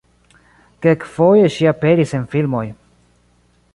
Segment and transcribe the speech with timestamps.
[0.85, 2.65] Kelkfoje ŝi aperis en filmoj.